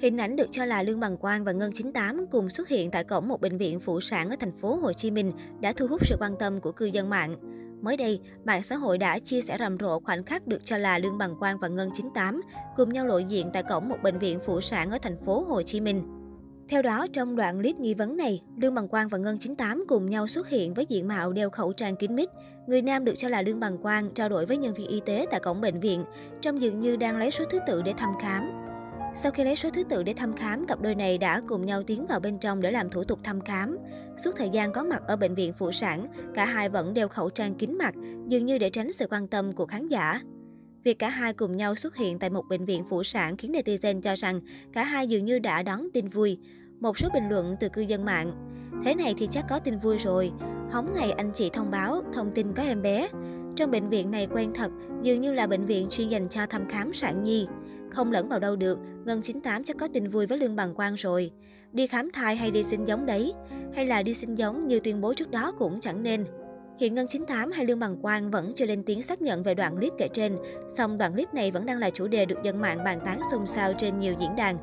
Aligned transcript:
Hình 0.00 0.16
ảnh 0.16 0.36
được 0.36 0.46
cho 0.50 0.64
là 0.64 0.82
Lương 0.82 1.00
Bằng 1.00 1.16
Quang 1.16 1.44
và 1.44 1.52
Ngân 1.52 1.72
98 1.72 2.26
cùng 2.30 2.50
xuất 2.50 2.68
hiện 2.68 2.90
tại 2.90 3.04
cổng 3.04 3.28
một 3.28 3.40
bệnh 3.40 3.58
viện 3.58 3.80
phụ 3.80 4.00
sản 4.00 4.30
ở 4.30 4.36
thành 4.40 4.52
phố 4.60 4.76
Hồ 4.76 4.92
Chí 4.92 5.10
Minh 5.10 5.32
đã 5.60 5.72
thu 5.72 5.86
hút 5.86 6.06
sự 6.06 6.16
quan 6.20 6.36
tâm 6.38 6.60
của 6.60 6.72
cư 6.72 6.84
dân 6.84 7.10
mạng. 7.10 7.36
Mới 7.82 7.96
đây, 7.96 8.20
mạng 8.44 8.62
xã 8.62 8.76
hội 8.76 8.98
đã 8.98 9.18
chia 9.18 9.40
sẻ 9.40 9.56
rầm 9.58 9.78
rộ 9.78 10.00
khoảnh 10.00 10.24
khắc 10.24 10.46
được 10.46 10.64
cho 10.64 10.78
là 10.78 10.98
Lương 10.98 11.18
Bằng 11.18 11.36
Quang 11.38 11.58
và 11.60 11.68
Ngân 11.68 11.90
98 11.94 12.42
cùng 12.76 12.92
nhau 12.92 13.06
lộ 13.06 13.18
diện 13.18 13.50
tại 13.52 13.62
cổng 13.62 13.88
một 13.88 13.96
bệnh 14.02 14.18
viện 14.18 14.38
phụ 14.46 14.60
sản 14.60 14.90
ở 14.90 14.98
thành 15.02 15.24
phố 15.24 15.44
Hồ 15.48 15.62
Chí 15.62 15.80
Minh. 15.80 16.02
Theo 16.68 16.82
đó, 16.82 17.06
trong 17.12 17.36
đoạn 17.36 17.58
clip 17.58 17.76
nghi 17.76 17.94
vấn 17.94 18.16
này, 18.16 18.42
Lương 18.56 18.74
Bằng 18.74 18.88
Quang 18.88 19.08
và 19.08 19.18
Ngân 19.18 19.38
98 19.38 19.84
cùng 19.88 20.10
nhau 20.10 20.26
xuất 20.26 20.48
hiện 20.48 20.74
với 20.74 20.86
diện 20.88 21.08
mạo 21.08 21.32
đeo 21.32 21.50
khẩu 21.50 21.72
trang 21.72 21.96
kín 21.96 22.16
mít. 22.16 22.28
Người 22.66 22.82
nam 22.82 23.04
được 23.04 23.14
cho 23.16 23.28
là 23.28 23.42
Lương 23.42 23.60
Bằng 23.60 23.78
Quang 23.78 24.10
trao 24.14 24.28
đổi 24.28 24.46
với 24.46 24.56
nhân 24.56 24.74
viên 24.74 24.88
y 24.88 25.00
tế 25.06 25.26
tại 25.30 25.40
cổng 25.40 25.60
bệnh 25.60 25.80
viện, 25.80 26.04
trông 26.40 26.62
dường 26.62 26.80
như 26.80 26.96
đang 26.96 27.18
lấy 27.18 27.30
số 27.30 27.44
thứ 27.50 27.58
tự 27.66 27.82
để 27.82 27.92
thăm 27.96 28.10
khám. 28.22 28.57
Sau 29.14 29.32
khi 29.32 29.44
lấy 29.44 29.56
số 29.56 29.70
thứ 29.70 29.84
tự 29.84 30.02
để 30.02 30.12
thăm 30.12 30.36
khám, 30.36 30.66
cặp 30.66 30.80
đôi 30.80 30.94
này 30.94 31.18
đã 31.18 31.42
cùng 31.48 31.66
nhau 31.66 31.82
tiến 31.82 32.06
vào 32.06 32.20
bên 32.20 32.38
trong 32.38 32.60
để 32.60 32.70
làm 32.70 32.90
thủ 32.90 33.04
tục 33.04 33.18
thăm 33.24 33.40
khám. 33.40 33.78
Suốt 34.24 34.36
thời 34.36 34.48
gian 34.50 34.72
có 34.72 34.84
mặt 34.84 35.02
ở 35.06 35.16
bệnh 35.16 35.34
viện 35.34 35.52
phụ 35.58 35.72
sản, 35.72 36.06
cả 36.34 36.44
hai 36.44 36.68
vẫn 36.68 36.94
đeo 36.94 37.08
khẩu 37.08 37.30
trang 37.30 37.54
kín 37.54 37.78
mặt, 37.78 37.94
dường 38.26 38.46
như 38.46 38.58
để 38.58 38.70
tránh 38.70 38.92
sự 38.92 39.06
quan 39.10 39.28
tâm 39.28 39.52
của 39.52 39.66
khán 39.66 39.88
giả. 39.88 40.20
Việc 40.84 40.98
cả 40.98 41.08
hai 41.08 41.32
cùng 41.32 41.56
nhau 41.56 41.74
xuất 41.74 41.96
hiện 41.96 42.18
tại 42.18 42.30
một 42.30 42.42
bệnh 42.48 42.64
viện 42.64 42.84
phụ 42.90 43.02
sản 43.02 43.36
khiến 43.36 43.52
netizen 43.52 44.00
cho 44.00 44.14
rằng 44.14 44.40
cả 44.72 44.84
hai 44.84 45.06
dường 45.06 45.24
như 45.24 45.38
đã 45.38 45.62
đón 45.62 45.90
tin 45.94 46.08
vui. 46.08 46.38
Một 46.80 46.98
số 46.98 47.08
bình 47.14 47.28
luận 47.28 47.56
từ 47.60 47.68
cư 47.68 47.82
dân 47.82 48.04
mạng. 48.04 48.32
Thế 48.84 48.94
này 48.94 49.14
thì 49.18 49.28
chắc 49.30 49.44
có 49.48 49.58
tin 49.58 49.78
vui 49.78 49.98
rồi. 49.98 50.32
Hóng 50.70 50.92
ngày 50.94 51.12
anh 51.12 51.30
chị 51.34 51.50
thông 51.52 51.70
báo, 51.70 52.02
thông 52.12 52.30
tin 52.34 52.52
có 52.52 52.62
em 52.62 52.82
bé. 52.82 53.08
Trong 53.56 53.70
bệnh 53.70 53.88
viện 53.88 54.10
này 54.10 54.28
quen 54.30 54.50
thật, 54.54 54.70
dường 55.02 55.20
như 55.20 55.32
là 55.32 55.46
bệnh 55.46 55.66
viện 55.66 55.86
chuyên 55.90 56.08
dành 56.08 56.28
cho 56.28 56.46
thăm 56.46 56.68
khám 56.68 56.94
sản 56.94 57.22
nhi. 57.22 57.46
Không 57.90 58.12
lẫn 58.12 58.28
vào 58.28 58.40
đâu 58.40 58.56
được, 58.56 58.78
Ngân 59.04 59.22
98 59.22 59.64
chắc 59.64 59.76
có 59.76 59.88
tin 59.92 60.08
vui 60.08 60.26
với 60.26 60.38
Lương 60.38 60.56
Bằng 60.56 60.74
Quang 60.74 60.94
rồi. 60.94 61.30
Đi 61.72 61.86
khám 61.86 62.10
thai 62.10 62.36
hay 62.36 62.50
đi 62.50 62.64
sinh 62.64 62.84
giống 62.84 63.06
đấy? 63.06 63.32
Hay 63.74 63.86
là 63.86 64.02
đi 64.02 64.14
sinh 64.14 64.34
giống 64.34 64.66
như 64.66 64.80
tuyên 64.80 65.00
bố 65.00 65.14
trước 65.14 65.30
đó 65.30 65.52
cũng 65.58 65.80
chẳng 65.80 66.02
nên. 66.02 66.24
Hiện 66.78 66.94
Ngân 66.94 67.06
98 67.08 67.50
hay 67.50 67.66
Lương 67.66 67.78
Bằng 67.78 67.96
Quang 68.02 68.30
vẫn 68.30 68.52
chưa 68.54 68.66
lên 68.66 68.82
tiếng 68.82 69.02
xác 69.02 69.22
nhận 69.22 69.42
về 69.42 69.54
đoạn 69.54 69.76
clip 69.76 69.92
kể 69.98 70.08
trên, 70.12 70.36
song 70.76 70.98
đoạn 70.98 71.12
clip 71.12 71.34
này 71.34 71.50
vẫn 71.50 71.66
đang 71.66 71.78
là 71.78 71.90
chủ 71.90 72.08
đề 72.08 72.26
được 72.26 72.42
dân 72.42 72.60
mạng 72.60 72.84
bàn 72.84 73.00
tán 73.04 73.20
xôn 73.32 73.46
xao 73.46 73.72
trên 73.72 73.98
nhiều 73.98 74.14
diễn 74.20 74.36
đàn. 74.36 74.58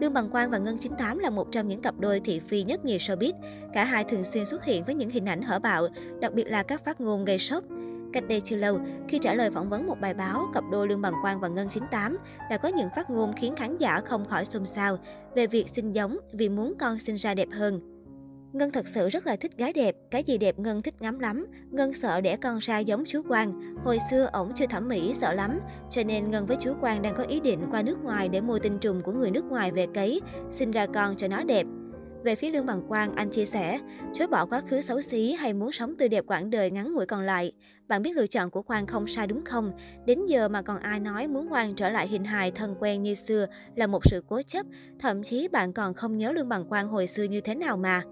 Lương 0.00 0.14
Bằng 0.14 0.30
Quang 0.30 0.50
và 0.50 0.58
Ngân 0.58 0.78
98 0.78 1.18
là 1.18 1.30
một 1.30 1.48
trong 1.52 1.68
những 1.68 1.82
cặp 1.82 1.94
đôi 1.98 2.20
thị 2.20 2.40
phi 2.40 2.62
nhất 2.62 2.84
nhì 2.84 2.98
showbiz. 2.98 3.32
Cả 3.72 3.84
hai 3.84 4.04
thường 4.04 4.24
xuyên 4.24 4.44
xuất 4.44 4.64
hiện 4.64 4.84
với 4.84 4.94
những 4.94 5.10
hình 5.10 5.28
ảnh 5.28 5.42
hở 5.42 5.58
bạo, 5.58 5.88
đặc 6.20 6.34
biệt 6.34 6.44
là 6.44 6.62
các 6.62 6.84
phát 6.84 7.00
ngôn 7.00 7.24
gây 7.24 7.38
sốc. 7.38 7.64
Cách 8.14 8.28
đây 8.28 8.40
chưa 8.40 8.56
lâu, 8.56 8.78
khi 9.08 9.18
trả 9.18 9.34
lời 9.34 9.50
phỏng 9.50 9.68
vấn 9.68 9.86
một 9.86 10.00
bài 10.00 10.14
báo, 10.14 10.46
cặp 10.54 10.64
đôi 10.72 10.88
Lương 10.88 11.02
Bằng 11.02 11.14
Quang 11.22 11.40
và 11.40 11.48
Ngân 11.48 11.68
98 11.68 12.16
đã 12.50 12.56
có 12.56 12.68
những 12.68 12.88
phát 12.96 13.10
ngôn 13.10 13.32
khiến 13.32 13.56
khán 13.56 13.78
giả 13.78 14.00
không 14.00 14.24
khỏi 14.24 14.44
xôn 14.44 14.66
xao 14.66 14.98
về 15.34 15.46
việc 15.46 15.66
sinh 15.74 15.92
giống 15.92 16.18
vì 16.32 16.48
muốn 16.48 16.74
con 16.78 16.98
sinh 16.98 17.16
ra 17.16 17.34
đẹp 17.34 17.48
hơn. 17.52 17.80
Ngân 18.52 18.70
thật 18.70 18.88
sự 18.88 19.08
rất 19.08 19.26
là 19.26 19.36
thích 19.36 19.56
gái 19.56 19.72
đẹp, 19.72 19.96
cái 20.10 20.22
gì 20.22 20.38
đẹp 20.38 20.58
Ngân 20.58 20.82
thích 20.82 20.94
ngắm 21.00 21.18
lắm. 21.18 21.46
Ngân 21.70 21.94
sợ 21.94 22.20
đẻ 22.20 22.36
con 22.36 22.58
ra 22.58 22.78
giống 22.78 23.04
chú 23.06 23.22
Quang. 23.28 23.76
Hồi 23.84 23.98
xưa 24.10 24.28
ổng 24.32 24.52
chưa 24.54 24.66
thẩm 24.66 24.88
mỹ 24.88 25.14
sợ 25.20 25.32
lắm, 25.32 25.60
cho 25.90 26.02
nên 26.04 26.30
Ngân 26.30 26.46
với 26.46 26.56
chú 26.60 26.74
Quang 26.80 27.02
đang 27.02 27.14
có 27.14 27.22
ý 27.22 27.40
định 27.40 27.60
qua 27.70 27.82
nước 27.82 28.04
ngoài 28.04 28.28
để 28.28 28.40
mua 28.40 28.58
tinh 28.58 28.78
trùng 28.78 29.02
của 29.02 29.12
người 29.12 29.30
nước 29.30 29.44
ngoài 29.44 29.72
về 29.72 29.86
cấy, 29.94 30.20
sinh 30.50 30.70
ra 30.70 30.86
con 30.86 31.16
cho 31.16 31.28
nó 31.28 31.42
đẹp. 31.42 31.66
Về 32.24 32.34
phía 32.34 32.50
Lương 32.50 32.66
Bằng 32.66 32.82
Quang, 32.88 33.14
anh 33.14 33.30
chia 33.30 33.44
sẻ, 33.44 33.80
chối 34.12 34.28
bỏ 34.28 34.46
quá 34.46 34.60
khứ 34.60 34.80
xấu 34.80 35.02
xí 35.02 35.32
hay 35.32 35.52
muốn 35.52 35.72
sống 35.72 35.94
tươi 35.98 36.08
đẹp 36.08 36.24
quãng 36.26 36.50
đời 36.50 36.70
ngắn 36.70 36.92
ngủi 36.92 37.06
còn 37.06 37.22
lại. 37.22 37.52
Bạn 37.88 38.02
biết 38.02 38.16
lựa 38.16 38.26
chọn 38.26 38.50
của 38.50 38.62
Quang 38.62 38.86
không 38.86 39.06
sai 39.06 39.26
đúng 39.26 39.44
không? 39.44 39.72
Đến 40.06 40.26
giờ 40.26 40.48
mà 40.48 40.62
còn 40.62 40.78
ai 40.78 41.00
nói 41.00 41.28
muốn 41.28 41.48
Quang 41.48 41.74
trở 41.74 41.88
lại 41.88 42.08
hình 42.08 42.24
hài 42.24 42.50
thân 42.50 42.74
quen 42.80 43.02
như 43.02 43.14
xưa 43.14 43.46
là 43.74 43.86
một 43.86 44.00
sự 44.04 44.24
cố 44.28 44.42
chấp. 44.42 44.66
Thậm 44.98 45.22
chí 45.22 45.48
bạn 45.48 45.72
còn 45.72 45.94
không 45.94 46.18
nhớ 46.18 46.32
Lương 46.32 46.48
Bằng 46.48 46.68
Quang 46.68 46.88
hồi 46.88 47.06
xưa 47.06 47.24
như 47.24 47.40
thế 47.40 47.54
nào 47.54 47.76
mà. 47.76 48.02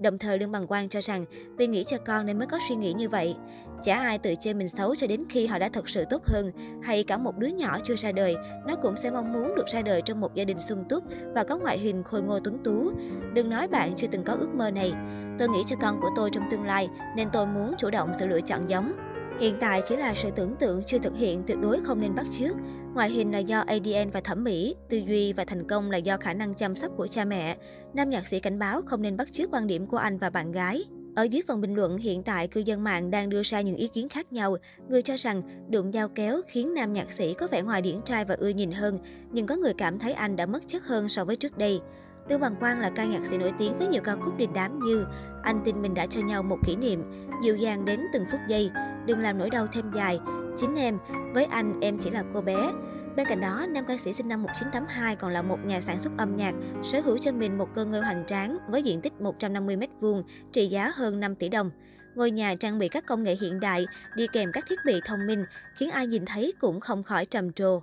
Đồng 0.00 0.18
thời 0.18 0.38
Lương 0.38 0.52
Bằng 0.52 0.66
Quang 0.66 0.88
cho 0.88 1.00
rằng 1.00 1.24
vì 1.58 1.66
nghĩ 1.66 1.84
cho 1.84 1.96
con 2.06 2.26
nên 2.26 2.38
mới 2.38 2.46
có 2.46 2.58
suy 2.68 2.74
nghĩ 2.74 2.92
như 2.92 3.08
vậy. 3.08 3.36
Chả 3.84 3.98
ai 3.98 4.18
tự 4.18 4.34
chê 4.40 4.54
mình 4.54 4.68
xấu 4.68 4.94
cho 4.94 5.06
đến 5.06 5.24
khi 5.28 5.46
họ 5.46 5.58
đã 5.58 5.68
thật 5.68 5.88
sự 5.88 6.04
tốt 6.10 6.22
hơn, 6.26 6.50
hay 6.82 7.04
cả 7.04 7.18
một 7.18 7.38
đứa 7.38 7.46
nhỏ 7.46 7.78
chưa 7.84 7.96
ra 7.96 8.12
đời, 8.12 8.36
nó 8.66 8.76
cũng 8.76 8.96
sẽ 8.96 9.10
mong 9.10 9.32
muốn 9.32 9.54
được 9.54 9.66
ra 9.66 9.82
đời 9.82 10.02
trong 10.02 10.20
một 10.20 10.34
gia 10.34 10.44
đình 10.44 10.60
sung 10.60 10.84
túc 10.88 11.04
và 11.34 11.44
có 11.44 11.58
ngoại 11.58 11.78
hình 11.78 12.02
khôi 12.02 12.22
ngô 12.22 12.38
tuấn 12.40 12.58
tú. 12.64 12.92
Đừng 13.32 13.50
nói 13.50 13.68
bạn 13.68 13.92
chưa 13.96 14.06
từng 14.06 14.24
có 14.24 14.32
ước 14.32 14.54
mơ 14.54 14.70
này. 14.70 14.92
Tôi 15.38 15.48
nghĩ 15.48 15.62
cho 15.66 15.76
con 15.80 16.00
của 16.00 16.10
tôi 16.16 16.30
trong 16.32 16.44
tương 16.50 16.64
lai 16.64 16.88
nên 17.16 17.28
tôi 17.32 17.46
muốn 17.46 17.74
chủ 17.78 17.90
động 17.90 18.12
sự 18.18 18.26
lựa 18.26 18.40
chọn 18.40 18.70
giống. 18.70 18.92
Hiện 19.40 19.54
tại 19.60 19.82
chỉ 19.88 19.96
là 19.96 20.14
sự 20.14 20.30
tưởng 20.30 20.56
tượng 20.56 20.82
chưa 20.86 20.98
thực 20.98 21.16
hiện 21.16 21.42
tuyệt 21.46 21.58
đối 21.60 21.80
không 21.84 22.00
nên 22.00 22.14
bắt 22.14 22.26
chước. 22.38 22.56
Ngoại 22.94 23.10
hình 23.10 23.32
là 23.32 23.38
do 23.38 23.60
ADN 23.60 24.10
và 24.12 24.20
thẩm 24.20 24.44
mỹ, 24.44 24.74
tư 24.88 24.96
duy 25.06 25.32
và 25.32 25.44
thành 25.44 25.68
công 25.68 25.90
là 25.90 25.98
do 25.98 26.16
khả 26.16 26.34
năng 26.34 26.54
chăm 26.54 26.76
sóc 26.76 26.92
của 26.96 27.06
cha 27.06 27.24
mẹ. 27.24 27.56
Nam 27.94 28.10
nhạc 28.10 28.28
sĩ 28.28 28.40
cảnh 28.40 28.58
báo 28.58 28.82
không 28.86 29.02
nên 29.02 29.16
bắt 29.16 29.32
chước 29.32 29.50
quan 29.52 29.66
điểm 29.66 29.86
của 29.86 29.96
anh 29.96 30.18
và 30.18 30.30
bạn 30.30 30.52
gái. 30.52 30.84
Ở 31.16 31.22
dưới 31.22 31.42
phần 31.48 31.60
bình 31.60 31.74
luận, 31.74 31.98
hiện 31.98 32.22
tại 32.22 32.48
cư 32.48 32.60
dân 32.60 32.84
mạng 32.84 33.10
đang 33.10 33.28
đưa 33.28 33.42
ra 33.44 33.60
những 33.60 33.76
ý 33.76 33.88
kiến 33.88 34.08
khác 34.08 34.32
nhau. 34.32 34.56
Người 34.88 35.02
cho 35.02 35.16
rằng 35.16 35.42
đụng 35.70 35.92
dao 35.92 36.08
kéo 36.08 36.40
khiến 36.48 36.74
nam 36.74 36.92
nhạc 36.92 37.12
sĩ 37.12 37.34
có 37.34 37.48
vẻ 37.50 37.62
ngoài 37.62 37.82
điển 37.82 38.00
trai 38.04 38.24
và 38.24 38.34
ưa 38.34 38.48
nhìn 38.48 38.72
hơn, 38.72 38.98
nhưng 39.32 39.46
có 39.46 39.56
người 39.56 39.72
cảm 39.78 39.98
thấy 39.98 40.12
anh 40.12 40.36
đã 40.36 40.46
mất 40.46 40.62
chất 40.66 40.86
hơn 40.86 41.08
so 41.08 41.24
với 41.24 41.36
trước 41.36 41.58
đây. 41.58 41.80
Tương 42.28 42.40
Bằng 42.40 42.56
Quang 42.60 42.80
là 42.80 42.90
ca 42.90 43.04
nhạc 43.04 43.26
sĩ 43.26 43.38
nổi 43.38 43.52
tiếng 43.58 43.78
với 43.78 43.86
nhiều 43.86 44.02
ca 44.04 44.16
khúc 44.16 44.36
đình 44.36 44.50
đám 44.54 44.78
như 44.78 45.06
Anh 45.42 45.60
tin 45.64 45.82
mình 45.82 45.94
đã 45.94 46.06
cho 46.06 46.20
nhau 46.20 46.42
một 46.42 46.58
kỷ 46.66 46.76
niệm, 46.76 47.02
dịu 47.42 47.56
dàng 47.56 47.84
đến 47.84 48.00
từng 48.12 48.24
phút 48.30 48.40
giây, 48.48 48.70
đừng 49.06 49.18
làm 49.18 49.38
nỗi 49.38 49.50
đau 49.50 49.66
thêm 49.72 49.92
dài, 49.94 50.20
chính 50.56 50.74
em, 50.74 50.98
với 51.34 51.44
anh 51.44 51.80
em 51.80 51.98
chỉ 51.98 52.10
là 52.10 52.24
cô 52.34 52.40
bé. 52.40 52.72
Bên 53.16 53.26
cạnh 53.26 53.40
đó, 53.40 53.66
nam 53.68 53.84
ca 53.88 53.96
sĩ 53.96 54.12
sinh 54.12 54.28
năm 54.28 54.42
1982 54.42 55.16
còn 55.16 55.32
là 55.32 55.42
một 55.42 55.64
nhà 55.64 55.80
sản 55.80 55.98
xuất 55.98 56.12
âm 56.18 56.36
nhạc, 56.36 56.54
sở 56.82 57.00
hữu 57.00 57.18
cho 57.18 57.32
mình 57.32 57.58
một 57.58 57.74
cơ 57.74 57.84
ngơi 57.84 58.00
hoành 58.00 58.24
tráng 58.26 58.58
với 58.68 58.82
diện 58.82 59.00
tích 59.00 59.20
150 59.20 59.76
m2, 59.76 60.22
trị 60.52 60.66
giá 60.66 60.92
hơn 60.94 61.20
5 61.20 61.34
tỷ 61.34 61.48
đồng. 61.48 61.70
Ngôi 62.14 62.30
nhà 62.30 62.54
trang 62.54 62.78
bị 62.78 62.88
các 62.88 63.06
công 63.06 63.22
nghệ 63.22 63.36
hiện 63.40 63.60
đại, 63.60 63.86
đi 64.16 64.26
kèm 64.32 64.52
các 64.52 64.64
thiết 64.68 64.78
bị 64.86 65.00
thông 65.04 65.26
minh, 65.26 65.44
khiến 65.76 65.90
ai 65.90 66.06
nhìn 66.06 66.24
thấy 66.26 66.52
cũng 66.60 66.80
không 66.80 67.02
khỏi 67.02 67.26
trầm 67.26 67.52
trồ. 67.52 67.80